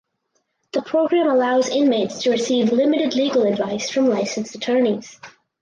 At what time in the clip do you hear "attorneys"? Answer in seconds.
4.55-5.19